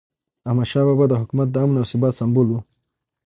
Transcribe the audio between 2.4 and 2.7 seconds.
و.